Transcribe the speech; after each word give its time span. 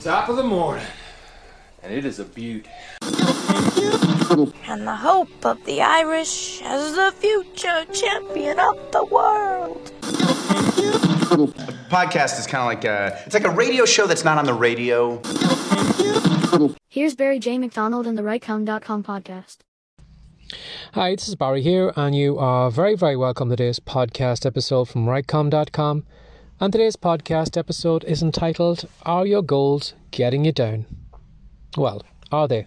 Top 0.00 0.28
of 0.30 0.36
the 0.36 0.42
morning, 0.42 0.84
and 1.82 1.92
it 1.92 2.04
is 2.06 2.18
a 2.18 2.24
beaut. 2.24 2.66
and 4.66 4.86
the 4.86 4.96
hope 4.96 5.44
of 5.44 5.62
the 5.66 5.82
Irish 5.82 6.62
as 6.62 6.94
the 6.94 7.12
future 7.18 7.84
champion 7.92 8.58
of 8.58 8.76
the 8.92 9.04
world. 9.04 9.92
A 11.32 11.36
podcast 11.90 12.38
is 12.38 12.46
kind 12.46 12.62
of 12.62 12.66
like 12.66 12.84
a 12.84 13.22
it's 13.26 13.34
like 13.34 13.44
a 13.44 13.50
radio 13.50 13.84
show 13.84 14.06
that's 14.06 14.24
not 14.24 14.38
on 14.38 14.46
the 14.46 14.54
radio. 14.54 15.20
Here's 16.88 17.14
Barry 17.14 17.38
J. 17.38 17.58
McDonald 17.58 18.06
and 18.06 18.16
the 18.16 18.22
RightCom.com 18.22 19.02
podcast. 19.02 19.58
Hi, 20.94 21.14
this 21.14 21.28
is 21.28 21.36
Barry 21.36 21.62
here, 21.62 21.92
and 21.94 22.16
you 22.16 22.38
are 22.38 22.70
very, 22.70 22.96
very 22.96 23.16
welcome 23.16 23.50
to 23.50 23.56
today's 23.56 23.78
podcast 23.78 24.44
episode 24.46 24.88
from 24.88 25.06
RightCom.com. 25.06 26.04
And 26.62 26.74
today's 26.74 26.94
podcast 26.94 27.56
episode 27.56 28.04
is 28.04 28.22
entitled 28.22 28.86
Are 29.04 29.24
Your 29.24 29.40
Goals 29.40 29.94
Getting 30.10 30.44
You 30.44 30.52
Down? 30.52 30.84
Well, 31.74 32.02
are 32.30 32.46
they? 32.48 32.66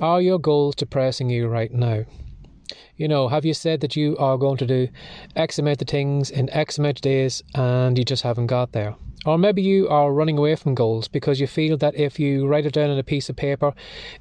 Are 0.00 0.22
your 0.22 0.38
goals 0.38 0.74
depressing 0.74 1.28
you 1.28 1.46
right 1.46 1.70
now? 1.70 2.04
You 2.96 3.08
know, 3.08 3.28
have 3.28 3.44
you 3.44 3.52
said 3.52 3.82
that 3.82 3.94
you 3.94 4.16
are 4.16 4.38
going 4.38 4.56
to 4.56 4.66
do 4.66 4.88
X 5.36 5.58
amount 5.58 5.82
of 5.82 5.88
things 5.88 6.30
in 6.30 6.48
X 6.48 6.78
amount 6.78 6.96
of 6.96 7.02
days 7.02 7.42
and 7.54 7.98
you 7.98 8.06
just 8.06 8.22
haven't 8.22 8.46
got 8.46 8.72
there? 8.72 8.96
Or 9.26 9.36
maybe 9.36 9.60
you 9.60 9.86
are 9.88 10.12
running 10.12 10.38
away 10.38 10.56
from 10.56 10.74
goals 10.74 11.06
because 11.06 11.40
you 11.40 11.46
feel 11.46 11.76
that 11.76 11.94
if 11.94 12.18
you 12.18 12.46
write 12.46 12.64
it 12.64 12.72
down 12.72 12.88
on 12.88 12.98
a 12.98 13.02
piece 13.02 13.28
of 13.28 13.36
paper, 13.36 13.74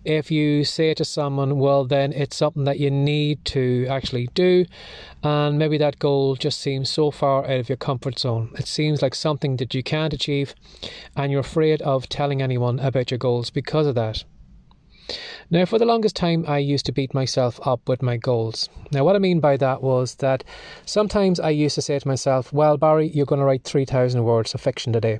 if 0.03 0.29
you 0.29 0.65
say 0.65 0.89
it 0.89 0.97
to 0.97 1.05
someone, 1.05 1.57
well, 1.57 1.85
then 1.85 2.11
it's 2.11 2.35
something 2.35 2.65
that 2.65 2.79
you 2.79 2.91
need 2.91 3.45
to 3.45 3.87
actually 3.89 4.27
do. 4.33 4.65
And 5.23 5.57
maybe 5.57 5.77
that 5.77 5.99
goal 5.99 6.35
just 6.35 6.59
seems 6.59 6.89
so 6.89 7.11
far 7.11 7.45
out 7.45 7.59
of 7.59 7.69
your 7.69 7.77
comfort 7.77 8.19
zone. 8.19 8.51
It 8.57 8.67
seems 8.67 9.01
like 9.01 9.15
something 9.15 9.55
that 9.57 9.73
you 9.73 9.83
can't 9.83 10.13
achieve, 10.13 10.53
and 11.15 11.31
you're 11.31 11.41
afraid 11.41 11.81
of 11.81 12.09
telling 12.09 12.41
anyone 12.41 12.79
about 12.79 13.09
your 13.09 13.19
goals 13.19 13.49
because 13.49 13.87
of 13.87 13.95
that. 13.95 14.25
Now, 15.49 15.65
for 15.65 15.79
the 15.79 15.85
longest 15.85 16.15
time, 16.15 16.45
I 16.47 16.59
used 16.59 16.85
to 16.85 16.91
beat 16.91 17.13
myself 17.13 17.59
up 17.65 17.87
with 17.87 18.01
my 18.01 18.17
goals. 18.17 18.69
Now, 18.91 19.03
what 19.03 19.15
I 19.15 19.19
mean 19.19 19.39
by 19.39 19.57
that 19.57 19.81
was 19.81 20.15
that 20.15 20.43
sometimes 20.85 21.39
I 21.39 21.49
used 21.49 21.75
to 21.75 21.81
say 21.81 21.97
to 21.97 22.07
myself, 22.07 22.53
Well, 22.53 22.77
Barry, 22.77 23.07
you're 23.07 23.25
going 23.25 23.39
to 23.39 23.45
write 23.45 23.63
3,000 23.63 24.23
words 24.23 24.53
of 24.53 24.61
fiction 24.61 24.93
today. 24.93 25.19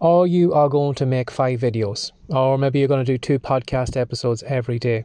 Or 0.00 0.26
you 0.26 0.52
are 0.54 0.68
going 0.68 0.94
to 0.96 1.06
make 1.06 1.30
five 1.30 1.60
videos. 1.60 2.12
Or 2.28 2.58
maybe 2.58 2.78
you're 2.78 2.88
going 2.88 3.04
to 3.04 3.12
do 3.12 3.18
two 3.18 3.38
podcast 3.38 3.96
episodes 3.96 4.42
every 4.44 4.78
day. 4.78 5.04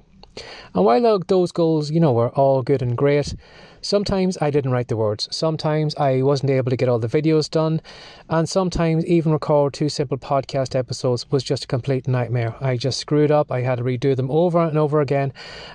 And 0.74 0.86
while 0.86 1.20
those 1.20 1.52
goals, 1.52 1.92
you 1.92 2.00
know, 2.00 2.14
were 2.14 2.30
all 2.30 2.62
good 2.62 2.82
and 2.82 2.98
great, 2.98 3.36
sometimes 3.82 4.38
I 4.42 4.50
didn't 4.50 4.72
write 4.72 4.88
the 4.88 4.98
words. 4.98 5.28
Sometimes 5.32 5.96
I 5.96 6.22
wasn't 6.22 6.52
able 6.52 6.70
to 6.70 6.78
get 6.78 6.90
all 6.90 7.00
the 7.00 7.08
videos 7.08 7.50
done. 7.50 7.82
And 8.30 8.48
sometimes 8.48 9.06
even 9.06 9.32
record 9.32 9.74
two 9.74 9.90
simple 9.90 10.18
podcast 10.18 10.76
episodes 10.76 11.30
was 11.32 11.44
just 11.44 11.66
a 11.66 11.68
complete 11.68 12.08
nightmare. 12.08 12.56
I 12.62 12.78
just 12.78 13.00
screwed 13.00 13.32
up. 13.32 13.52
I 13.52 13.62
had 13.62 13.78
to 13.78 13.84
redo 13.84 14.16
them 14.16 14.32
over 14.32 14.60
and 14.60 14.78
over 14.78 15.02
again. 15.02 15.34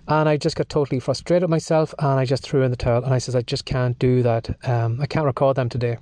And 0.09 0.29
I 0.29 0.37
just 0.37 0.57
got 0.57 0.69
totally 0.69 1.01
frustrated 1.01 1.49
myself 1.49 1.95
and 1.99 2.19
I 2.21 2.25
just 2.25 2.43
threw 2.43 2.63
in 2.63 2.71
the 2.71 2.77
towel. 2.77 3.05
And 3.05 3.15
I 3.15 3.19
said, 3.19 3.37
I 3.37 3.43
just 3.43 3.65
can't 3.65 3.99
do 3.99 4.23
that. 4.23 4.57
Um, 4.69 5.01
I 5.01 5.07
can't 5.07 5.27
record 5.27 5.57
them 5.57 5.69
today. 5.69 5.99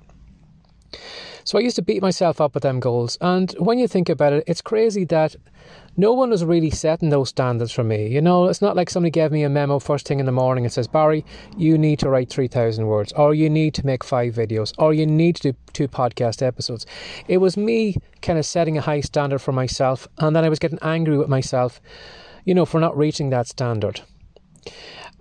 So 1.43 1.57
I 1.57 1.61
used 1.61 1.75
to 1.77 1.81
beat 1.81 2.01
myself 2.01 2.39
up 2.39 2.53
with 2.53 2.63
them 2.63 2.79
goals. 2.79 3.17
And 3.21 3.51
when 3.53 3.79
you 3.79 3.87
think 3.87 4.09
about 4.09 4.33
it, 4.33 4.43
it's 4.47 4.61
crazy 4.61 5.05
that 5.05 5.35
no 5.97 6.13
one 6.13 6.29
was 6.29 6.45
really 6.45 6.69
setting 6.69 7.09
those 7.09 7.29
standards 7.29 7.71
for 7.71 7.83
me. 7.83 8.07
You 8.07 8.21
know, 8.21 8.47
it's 8.47 8.61
not 8.61 8.75
like 8.75 8.89
somebody 8.89 9.11
gave 9.11 9.31
me 9.31 9.43
a 9.43 9.49
memo 9.49 9.79
first 9.79 10.07
thing 10.07 10.19
in 10.19 10.25
the 10.25 10.31
morning 10.31 10.65
and 10.65 10.71
says, 10.71 10.87
Barry, 10.87 11.25
you 11.57 11.77
need 11.77 11.99
to 11.99 12.09
write 12.09 12.29
3,000 12.29 12.87
words, 12.87 13.11
or 13.13 13.33
you 13.33 13.49
need 13.49 13.73
to 13.75 13.85
make 13.85 14.03
five 14.03 14.33
videos, 14.33 14.73
or 14.77 14.93
you 14.93 15.05
need 15.05 15.35
to 15.37 15.51
do 15.51 15.57
two 15.73 15.87
podcast 15.87 16.41
episodes. 16.41 16.85
It 17.27 17.37
was 17.37 17.57
me 17.57 17.97
kind 18.21 18.39
of 18.39 18.45
setting 18.45 18.77
a 18.77 18.81
high 18.81 19.01
standard 19.01 19.39
for 19.39 19.51
myself, 19.51 20.07
and 20.17 20.35
then 20.35 20.45
I 20.45 20.49
was 20.49 20.59
getting 20.59 20.79
angry 20.81 21.17
with 21.17 21.29
myself, 21.29 21.81
you 22.45 22.53
know, 22.53 22.65
for 22.65 22.79
not 22.79 22.97
reaching 22.97 23.29
that 23.31 23.47
standard. 23.47 24.01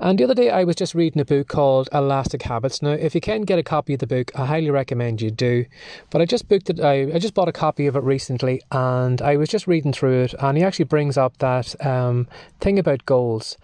And 0.02 0.18
the 0.18 0.24
other 0.24 0.34
day, 0.34 0.48
I 0.48 0.64
was 0.64 0.76
just 0.76 0.94
reading 0.94 1.20
a 1.20 1.26
book 1.26 1.48
called 1.48 1.90
Elastic 1.92 2.40
Habits. 2.40 2.80
Now, 2.80 2.92
if 2.92 3.14
you 3.14 3.20
can 3.20 3.42
get 3.42 3.58
a 3.58 3.62
copy 3.62 3.92
of 3.92 4.00
the 4.00 4.06
book, 4.06 4.32
I 4.34 4.46
highly 4.46 4.70
recommend 4.70 5.20
you 5.20 5.30
do. 5.30 5.66
But 6.08 6.22
I 6.22 6.24
just 6.24 6.48
booked 6.48 6.70
it. 6.70 6.80
I, 6.80 7.12
I 7.14 7.18
just 7.18 7.34
bought 7.34 7.48
a 7.48 7.52
copy 7.52 7.86
of 7.86 7.96
it 7.96 8.02
recently, 8.02 8.62
and 8.72 9.20
I 9.20 9.36
was 9.36 9.50
just 9.50 9.66
reading 9.66 9.92
through 9.92 10.22
it, 10.22 10.34
and 10.40 10.56
he 10.56 10.64
actually 10.64 10.86
brings 10.86 11.18
up 11.18 11.36
that 11.38 11.84
um, 11.84 12.28
thing 12.60 12.78
about 12.78 13.04
goals 13.04 13.58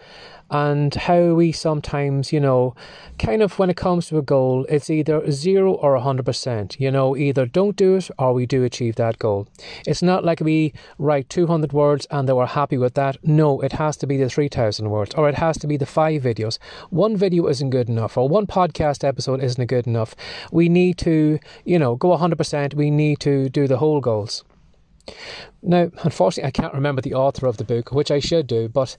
and 0.50 0.94
how 0.94 1.34
we 1.34 1.52
sometimes, 1.52 2.32
you 2.32 2.40
know, 2.40 2.74
kind 3.18 3.42
of 3.42 3.58
when 3.58 3.70
it 3.70 3.76
comes 3.76 4.06
to 4.06 4.18
a 4.18 4.22
goal, 4.22 4.64
it's 4.68 4.90
either 4.90 5.30
zero 5.30 5.72
or 5.74 5.98
100%. 5.98 6.78
You 6.78 6.90
know, 6.90 7.16
either 7.16 7.46
don't 7.46 7.76
do 7.76 7.96
it 7.96 8.10
or 8.18 8.32
we 8.32 8.46
do 8.46 8.62
achieve 8.62 8.96
that 8.96 9.18
goal. 9.18 9.48
It's 9.86 10.02
not 10.02 10.24
like 10.24 10.40
we 10.40 10.72
write 10.98 11.28
200 11.28 11.72
words 11.72 12.06
and 12.10 12.28
then 12.28 12.36
we're 12.36 12.46
happy 12.46 12.78
with 12.78 12.94
that. 12.94 13.16
No, 13.24 13.60
it 13.60 13.72
has 13.72 13.96
to 13.98 14.06
be 14.06 14.16
the 14.16 14.28
3,000 14.28 14.90
words 14.90 15.14
or 15.14 15.28
it 15.28 15.36
has 15.36 15.58
to 15.58 15.66
be 15.66 15.76
the 15.76 15.86
five 15.86 16.22
videos. 16.22 16.58
One 16.90 17.16
video 17.16 17.48
isn't 17.48 17.70
good 17.70 17.88
enough 17.88 18.16
or 18.16 18.28
one 18.28 18.46
podcast 18.46 19.02
episode 19.02 19.42
isn't 19.42 19.66
good 19.66 19.86
enough. 19.86 20.14
We 20.52 20.68
need 20.68 20.98
to, 20.98 21.38
you 21.64 21.78
know, 21.78 21.96
go 21.96 22.16
100%. 22.16 22.74
We 22.74 22.90
need 22.90 23.20
to 23.20 23.48
do 23.48 23.66
the 23.66 23.78
whole 23.78 24.00
goals. 24.00 24.44
Now, 25.62 25.90
unfortunately, 26.02 26.46
I 26.46 26.52
can't 26.52 26.74
remember 26.74 27.02
the 27.02 27.14
author 27.14 27.46
of 27.46 27.56
the 27.56 27.64
book, 27.64 27.90
which 27.90 28.10
I 28.10 28.20
should 28.20 28.46
do, 28.46 28.68
but 28.68 28.96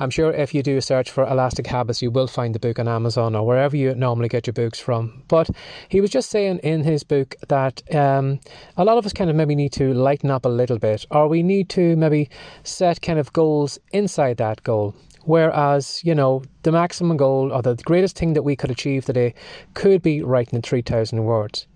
I'm 0.00 0.10
sure 0.10 0.32
if 0.32 0.52
you 0.52 0.62
do 0.62 0.76
a 0.76 0.82
search 0.82 1.10
for 1.10 1.24
Elastic 1.24 1.66
Habits, 1.66 2.02
you 2.02 2.10
will 2.10 2.26
find 2.26 2.54
the 2.54 2.58
book 2.58 2.78
on 2.78 2.88
Amazon 2.88 3.36
or 3.36 3.46
wherever 3.46 3.76
you 3.76 3.94
normally 3.94 4.28
get 4.28 4.46
your 4.46 4.54
books 4.54 4.80
from. 4.80 5.22
But 5.28 5.50
he 5.88 6.00
was 6.00 6.10
just 6.10 6.30
saying 6.30 6.58
in 6.58 6.82
his 6.82 7.04
book 7.04 7.36
that 7.48 7.82
um, 7.94 8.40
a 8.76 8.84
lot 8.84 8.98
of 8.98 9.06
us 9.06 9.12
kind 9.12 9.30
of 9.30 9.36
maybe 9.36 9.54
need 9.54 9.72
to 9.74 9.94
lighten 9.94 10.30
up 10.30 10.44
a 10.44 10.48
little 10.48 10.78
bit, 10.78 11.06
or 11.10 11.28
we 11.28 11.42
need 11.42 11.68
to 11.70 11.94
maybe 11.96 12.30
set 12.64 13.00
kind 13.00 13.18
of 13.18 13.32
goals 13.32 13.78
inside 13.92 14.38
that 14.38 14.62
goal. 14.64 14.94
Whereas, 15.24 16.02
you 16.04 16.14
know, 16.14 16.42
the 16.62 16.72
maximum 16.72 17.16
goal 17.16 17.52
or 17.52 17.60
the 17.62 17.76
greatest 17.76 18.16
thing 18.16 18.32
that 18.32 18.42
we 18.42 18.56
could 18.56 18.70
achieve 18.70 19.04
today 19.04 19.34
could 19.74 20.02
be 20.02 20.22
writing 20.22 20.56
in 20.56 20.62
3,000 20.62 21.22
words. 21.22 21.66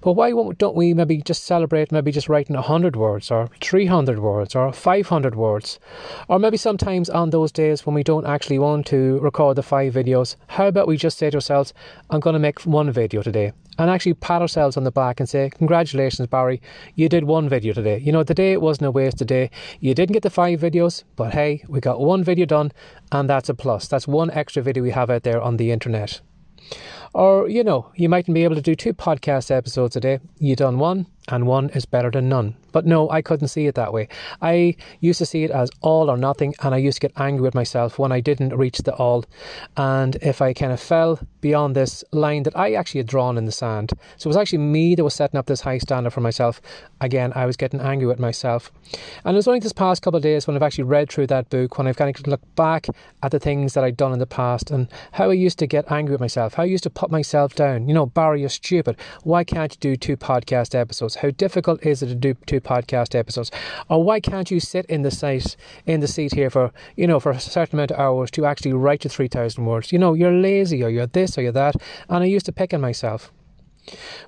But 0.00 0.12
why 0.12 0.30
don't 0.30 0.76
we 0.76 0.94
maybe 0.94 1.22
just 1.22 1.44
celebrate 1.44 1.92
maybe 1.92 2.12
just 2.12 2.28
writing 2.28 2.54
100 2.54 2.96
words 2.96 3.30
or 3.30 3.48
300 3.60 4.18
words 4.18 4.54
or 4.54 4.72
500 4.72 5.34
words? 5.34 5.78
Or 6.28 6.38
maybe 6.38 6.56
sometimes 6.56 7.10
on 7.10 7.30
those 7.30 7.52
days 7.52 7.86
when 7.86 7.94
we 7.94 8.02
don't 8.02 8.26
actually 8.26 8.58
want 8.58 8.86
to 8.86 9.18
record 9.20 9.56
the 9.56 9.62
five 9.62 9.94
videos, 9.94 10.36
how 10.48 10.66
about 10.66 10.88
we 10.88 10.96
just 10.96 11.18
say 11.18 11.30
to 11.30 11.36
ourselves, 11.36 11.72
I'm 12.10 12.20
going 12.20 12.34
to 12.34 12.40
make 12.40 12.60
one 12.66 12.90
video 12.90 13.22
today? 13.22 13.52
And 13.78 13.90
actually 13.90 14.14
pat 14.14 14.40
ourselves 14.40 14.76
on 14.76 14.84
the 14.84 14.90
back 14.90 15.20
and 15.20 15.28
say, 15.28 15.50
Congratulations, 15.50 16.28
Barry, 16.28 16.62
you 16.94 17.08
did 17.08 17.24
one 17.24 17.48
video 17.48 17.74
today. 17.74 17.98
You 17.98 18.10
know, 18.10 18.22
the 18.22 18.34
day 18.34 18.56
wasn't 18.56 18.86
a 18.86 18.90
wasted 18.90 19.28
day. 19.28 19.50
You 19.80 19.94
didn't 19.94 20.14
get 20.14 20.22
the 20.22 20.30
five 20.30 20.60
videos, 20.60 21.04
but 21.14 21.34
hey, 21.34 21.62
we 21.68 21.80
got 21.80 22.00
one 22.00 22.24
video 22.24 22.46
done, 22.46 22.72
and 23.12 23.28
that's 23.28 23.50
a 23.50 23.54
plus. 23.54 23.86
That's 23.86 24.08
one 24.08 24.30
extra 24.30 24.62
video 24.62 24.82
we 24.82 24.92
have 24.92 25.10
out 25.10 25.24
there 25.24 25.42
on 25.42 25.58
the 25.58 25.70
internet. 25.70 26.22
Or, 27.14 27.48
you 27.48 27.64
know, 27.64 27.90
you 27.94 28.08
mightn't 28.08 28.34
be 28.34 28.44
able 28.44 28.56
to 28.56 28.62
do 28.62 28.74
two 28.74 28.92
podcast 28.92 29.50
episodes 29.50 29.96
a 29.96 30.00
day. 30.00 30.20
You 30.38 30.56
done 30.56 30.78
one, 30.78 31.06
and 31.28 31.46
one 31.46 31.70
is 31.70 31.86
better 31.86 32.10
than 32.10 32.28
none. 32.28 32.56
But 32.76 32.84
no, 32.84 33.08
I 33.08 33.22
couldn't 33.22 33.48
see 33.48 33.66
it 33.68 33.74
that 33.76 33.94
way. 33.94 34.06
I 34.42 34.76
used 35.00 35.16
to 35.20 35.24
see 35.24 35.44
it 35.44 35.50
as 35.50 35.70
all 35.80 36.10
or 36.10 36.18
nothing, 36.18 36.54
and 36.62 36.74
I 36.74 36.76
used 36.76 37.00
to 37.00 37.08
get 37.08 37.18
angry 37.18 37.40
with 37.40 37.54
myself 37.54 37.98
when 37.98 38.12
I 38.12 38.20
didn't 38.20 38.54
reach 38.54 38.76
the 38.80 38.92
all. 38.92 39.24
And 39.78 40.16
if 40.16 40.42
I 40.42 40.52
kind 40.52 40.72
of 40.72 40.78
fell 40.78 41.18
beyond 41.40 41.74
this 41.74 42.04
line 42.12 42.42
that 42.42 42.54
I 42.54 42.74
actually 42.74 42.98
had 42.98 43.06
drawn 43.06 43.38
in 43.38 43.46
the 43.46 43.52
sand. 43.52 43.94
So 44.18 44.26
it 44.26 44.30
was 44.30 44.36
actually 44.36 44.58
me 44.58 44.94
that 44.94 45.04
was 45.04 45.14
setting 45.14 45.38
up 45.38 45.46
this 45.46 45.62
high 45.62 45.78
standard 45.78 46.10
for 46.10 46.20
myself. 46.20 46.60
Again, 47.00 47.32
I 47.34 47.46
was 47.46 47.56
getting 47.56 47.80
angry 47.80 48.06
with 48.06 48.18
myself. 48.18 48.70
And 49.24 49.34
it 49.34 49.38
was 49.38 49.48
only 49.48 49.60
this 49.60 49.72
past 49.72 50.02
couple 50.02 50.18
of 50.18 50.22
days 50.22 50.46
when 50.46 50.54
I've 50.54 50.62
actually 50.62 50.84
read 50.84 51.10
through 51.10 51.28
that 51.28 51.48
book, 51.48 51.78
when 51.78 51.86
I've 51.86 51.96
kind 51.96 52.14
of 52.14 52.26
looked 52.26 52.54
back 52.56 52.88
at 53.22 53.30
the 53.30 53.38
things 53.38 53.72
that 53.72 53.84
I'd 53.84 53.96
done 53.96 54.12
in 54.12 54.18
the 54.18 54.26
past 54.26 54.70
and 54.70 54.88
how 55.12 55.30
I 55.30 55.34
used 55.34 55.58
to 55.60 55.66
get 55.66 55.90
angry 55.90 56.12
with 56.12 56.20
myself, 56.20 56.54
how 56.54 56.64
I 56.64 56.66
used 56.66 56.84
to 56.84 56.90
put 56.90 57.10
myself 57.10 57.54
down. 57.54 57.88
You 57.88 57.94
know, 57.94 58.06
Barry, 58.06 58.40
you're 58.40 58.50
stupid. 58.50 58.96
Why 59.22 59.44
can't 59.44 59.72
you 59.72 59.78
do 59.78 59.96
two 59.96 60.16
podcast 60.16 60.74
episodes? 60.74 61.16
How 61.16 61.30
difficult 61.30 61.86
is 61.86 62.02
it 62.02 62.08
to 62.08 62.14
do 62.14 62.34
two 62.46 62.60
podcast 62.66 63.14
episodes? 63.14 63.50
Or 63.88 64.02
why 64.02 64.20
can't 64.20 64.50
you 64.50 64.60
sit 64.60 64.86
in 64.86 65.02
the 65.02 65.10
seat 65.10 65.56
in 65.86 66.00
the 66.00 66.08
seat 66.08 66.34
here 66.34 66.50
for 66.50 66.72
you 66.96 67.06
know 67.06 67.20
for 67.20 67.32
a 67.32 67.40
certain 67.40 67.76
amount 67.76 67.92
of 67.92 68.00
hours 68.00 68.30
to 68.32 68.44
actually 68.44 68.72
write 68.72 69.04
your 69.04 69.10
three 69.10 69.28
thousand 69.28 69.64
words? 69.64 69.92
You 69.92 69.98
know, 69.98 70.14
you're 70.14 70.32
lazy 70.32 70.82
or 70.82 70.88
you're 70.88 71.06
this 71.06 71.38
or 71.38 71.42
you're 71.42 71.52
that, 71.52 71.76
and 72.08 72.22
I 72.22 72.26
used 72.26 72.46
to 72.46 72.52
pick 72.52 72.74
on 72.74 72.80
myself. 72.80 73.32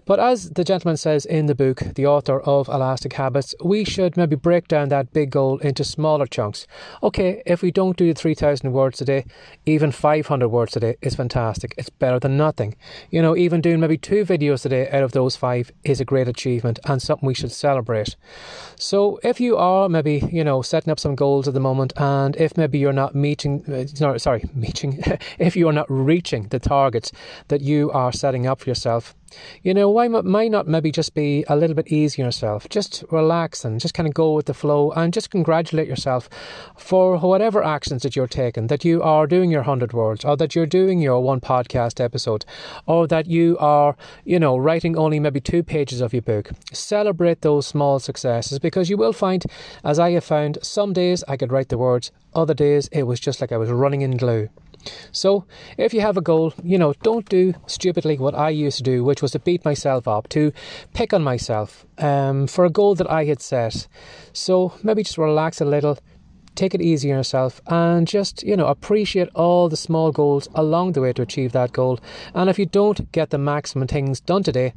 But 0.04 0.20
as 0.20 0.50
the 0.50 0.64
gentleman 0.64 0.96
says 0.96 1.26
in 1.26 1.46
the 1.46 1.54
book, 1.54 1.82
the 1.94 2.06
author 2.06 2.40
of 2.40 2.68
Elastic 2.68 3.12
Habits, 3.14 3.54
we 3.62 3.84
should 3.84 4.16
maybe 4.16 4.36
break 4.36 4.68
down 4.68 4.88
that 4.88 5.12
big 5.12 5.30
goal 5.30 5.58
into 5.58 5.84
smaller 5.84 6.26
chunks. 6.26 6.66
Okay, 7.02 7.42
if 7.44 7.62
we 7.62 7.70
don't 7.70 7.96
do 7.96 8.14
3,000 8.14 8.72
words 8.72 9.00
a 9.00 9.04
day, 9.04 9.24
even 9.66 9.92
500 9.92 10.48
words 10.48 10.76
a 10.76 10.80
day 10.80 10.96
is 11.02 11.14
fantastic. 11.14 11.74
It's 11.76 11.90
better 11.90 12.18
than 12.18 12.36
nothing. 12.36 12.76
You 13.10 13.22
know, 13.22 13.36
even 13.36 13.60
doing 13.60 13.80
maybe 13.80 13.98
two 13.98 14.24
videos 14.24 14.64
a 14.64 14.68
day 14.68 14.88
out 14.90 15.02
of 15.02 15.12
those 15.12 15.36
five 15.36 15.70
is 15.84 16.00
a 16.00 16.04
great 16.04 16.28
achievement 16.28 16.78
and 16.84 17.02
something 17.02 17.26
we 17.26 17.34
should 17.34 17.52
celebrate. 17.52 18.16
So 18.76 19.18
if 19.22 19.40
you 19.40 19.56
are 19.56 19.88
maybe, 19.88 20.28
you 20.32 20.44
know, 20.44 20.62
setting 20.62 20.90
up 20.90 21.00
some 21.00 21.14
goals 21.14 21.48
at 21.48 21.54
the 21.54 21.60
moment 21.60 21.92
and 21.96 22.36
if 22.36 22.56
maybe 22.56 22.78
you're 22.78 22.92
not 22.92 23.14
meeting, 23.14 23.64
uh, 23.72 24.18
sorry, 24.18 24.44
meeting, 24.54 25.02
if 25.38 25.56
you 25.56 25.68
are 25.68 25.72
not 25.72 25.86
reaching 25.90 26.48
the 26.48 26.58
targets 26.58 27.12
that 27.48 27.60
you 27.60 27.90
are 27.90 28.12
setting 28.12 28.46
up 28.46 28.60
for 28.60 28.70
yourself, 28.70 29.14
You 29.62 29.74
know, 29.74 29.90
why 29.90 30.08
might 30.08 30.50
not 30.50 30.66
maybe 30.66 30.90
just 30.90 31.14
be 31.14 31.44
a 31.48 31.56
little 31.56 31.74
bit 31.74 31.88
easy 31.88 32.22
on 32.22 32.26
yourself? 32.26 32.68
Just 32.68 33.04
relax 33.10 33.64
and 33.64 33.80
just 33.80 33.94
kind 33.94 34.06
of 34.06 34.14
go 34.14 34.32
with 34.32 34.46
the 34.46 34.54
flow 34.54 34.90
and 34.92 35.12
just 35.12 35.30
congratulate 35.30 35.88
yourself 35.88 36.28
for 36.76 37.18
whatever 37.18 37.62
actions 37.62 38.02
that 38.02 38.16
you're 38.16 38.26
taking, 38.26 38.68
that 38.68 38.84
you 38.84 39.02
are 39.02 39.26
doing 39.26 39.50
your 39.50 39.62
100 39.62 39.92
words 39.92 40.24
or 40.24 40.36
that 40.36 40.54
you're 40.54 40.66
doing 40.66 41.00
your 41.00 41.20
one 41.20 41.40
podcast 41.40 42.00
episode 42.02 42.44
or 42.86 43.06
that 43.06 43.26
you 43.26 43.56
are, 43.58 43.96
you 44.24 44.38
know, 44.38 44.56
writing 44.56 44.96
only 44.96 45.20
maybe 45.20 45.40
two 45.40 45.62
pages 45.62 46.00
of 46.00 46.12
your 46.12 46.22
book. 46.22 46.50
Celebrate 46.72 47.42
those 47.42 47.66
small 47.66 47.98
successes 47.98 48.58
because 48.58 48.88
you 48.88 48.96
will 48.96 49.12
find, 49.12 49.44
as 49.84 49.98
I 49.98 50.12
have 50.12 50.24
found, 50.24 50.58
some 50.62 50.92
days 50.92 51.24
I 51.28 51.36
could 51.36 51.52
write 51.52 51.68
the 51.68 51.78
words, 51.78 52.10
other 52.34 52.54
days 52.54 52.88
it 52.92 53.04
was 53.04 53.20
just 53.20 53.40
like 53.40 53.52
I 53.52 53.56
was 53.56 53.70
running 53.70 54.02
in 54.02 54.16
glue. 54.16 54.48
So, 55.12 55.44
if 55.76 55.94
you 55.94 56.00
have 56.00 56.16
a 56.16 56.20
goal, 56.20 56.52
you 56.62 56.78
know, 56.78 56.92
don't 57.02 57.28
do 57.28 57.54
stupidly 57.66 58.18
what 58.18 58.34
I 58.34 58.50
used 58.50 58.78
to 58.78 58.82
do, 58.82 59.04
which 59.04 59.22
was 59.22 59.32
to 59.32 59.38
beat 59.38 59.64
myself 59.64 60.06
up, 60.06 60.28
to 60.30 60.52
pick 60.94 61.12
on 61.12 61.22
myself 61.22 61.86
um, 61.98 62.46
for 62.46 62.64
a 62.64 62.70
goal 62.70 62.94
that 62.96 63.10
I 63.10 63.24
had 63.24 63.40
set. 63.40 63.88
So, 64.32 64.72
maybe 64.82 65.02
just 65.02 65.18
relax 65.18 65.60
a 65.60 65.64
little, 65.64 65.98
take 66.54 66.74
it 66.74 66.82
easy 66.82 67.10
on 67.10 67.18
yourself, 67.18 67.60
and 67.66 68.06
just, 68.06 68.42
you 68.42 68.56
know, 68.56 68.66
appreciate 68.66 69.28
all 69.34 69.68
the 69.68 69.76
small 69.76 70.12
goals 70.12 70.48
along 70.54 70.92
the 70.92 71.00
way 71.00 71.12
to 71.12 71.22
achieve 71.22 71.52
that 71.52 71.72
goal. 71.72 72.00
And 72.34 72.50
if 72.50 72.58
you 72.58 72.66
don't 72.66 73.10
get 73.12 73.30
the 73.30 73.38
maximum 73.38 73.88
things 73.88 74.20
done 74.20 74.42
today, 74.42 74.74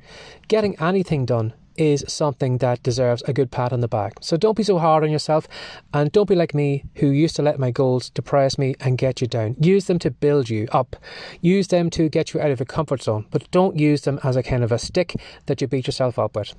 getting 0.48 0.80
anything 0.80 1.26
done 1.26 1.54
is 1.82 2.06
something 2.08 2.60
that 2.60 2.84
deserves 2.84 3.24
a 3.24 3.34
good 3.34 3.50
pat 3.50 3.74
on 3.74 3.80
the 3.80 3.88
back. 3.88 4.14
So 4.22 4.38
don't 4.38 4.56
be 4.56 4.62
so 4.62 4.78
hard 4.78 5.04
on 5.04 5.10
yourself 5.10 5.48
and 5.96 6.12
don't 6.12 6.30
be 6.30 6.36
like 6.36 6.54
me 6.54 6.86
who 6.98 7.08
used 7.08 7.36
to 7.38 7.42
let 7.42 7.58
my 7.58 7.72
goals 7.72 8.12
depress 8.12 8.60
me 8.60 8.76
and 8.80 9.00
get 9.00 9.20
you 9.20 9.26
down. 9.26 9.56
Use 9.60 9.86
them 9.86 9.98
to 10.00 10.12
build 10.12 10.48
you 10.48 10.68
up. 10.72 10.96
Use 11.42 11.70
them 11.70 11.90
to 11.90 12.08
get 12.08 12.36
you 12.36 12.40
out 12.40 12.52
of 12.52 12.60
your 12.60 12.68
comfort 12.68 13.02
zone, 13.02 13.26
but 13.32 13.50
don't 13.50 13.80
use 13.80 14.02
them 14.02 14.20
as 14.24 14.36
a 14.36 14.44
kind 14.44 14.64
of 14.64 14.72
a 14.72 14.78
stick 14.78 15.16
that 15.48 15.60
you 15.60 15.68
beat 15.68 15.88
yourself 15.88 16.20
up 16.20 16.36
with. 16.36 16.54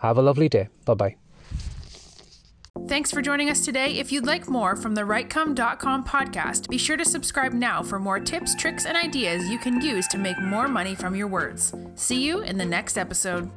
Have 0.00 0.18
a 0.18 0.22
lovely 0.22 0.48
day. 0.48 0.68
Bye 0.84 0.94
bye. 0.94 1.16
Thanks 2.88 3.10
for 3.10 3.22
joining 3.22 3.48
us 3.48 3.64
today. 3.64 3.98
If 3.98 4.10
you'd 4.10 4.26
like 4.26 4.48
more 4.48 4.74
from 4.74 4.94
the 4.94 5.02
RightCom.com 5.02 6.04
podcast, 6.04 6.68
be 6.68 6.76
sure 6.76 6.96
to 6.96 7.04
subscribe 7.04 7.52
now 7.52 7.82
for 7.82 7.98
more 7.98 8.18
tips, 8.18 8.54
tricks, 8.56 8.84
and 8.84 8.96
ideas 8.96 9.48
you 9.48 9.58
can 9.58 9.80
use 9.80 10.06
to 10.08 10.18
make 10.18 10.38
more 10.40 10.68
money 10.68 10.94
from 10.94 11.14
your 11.14 11.28
words. 11.28 11.72
See 11.94 12.20
you 12.22 12.42
in 12.42 12.58
the 12.58 12.66
next 12.66 12.98
episode. 12.98 13.50